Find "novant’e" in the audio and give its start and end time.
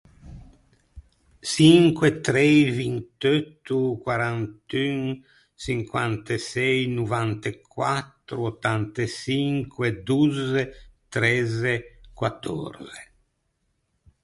6.95-7.51